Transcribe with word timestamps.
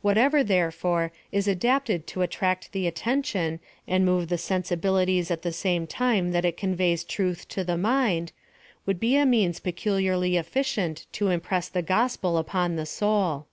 Whatever, 0.00 0.42
therefore, 0.42 1.12
is 1.30 1.46
adapted 1.46 2.06
to 2.06 2.22
attract 2.22 2.72
the 2.72 2.86
attention 2.86 3.60
and 3.86 4.02
move 4.02 4.28
the 4.28 4.38
sensibilities 4.38 5.30
at 5.30 5.42
the 5.42 5.52
same 5.52 5.86
time 5.86 6.32
tha. 6.32 6.46
it 6.46 6.56
conveys 6.56 7.04
truth 7.04 7.46
to 7.48 7.64
the 7.64 7.76
mind, 7.76 8.32
would 8.86 8.98
be 8.98 9.14
a 9.16 9.26
means 9.26 9.60
peculiarly 9.60 10.38
efficient 10.38 11.04
to 11.12 11.28
impress 11.28 11.68
the 11.68 11.82
gospel 11.82 12.38
upon 12.38 12.76
the 12.76 12.86
soul. 12.86 13.46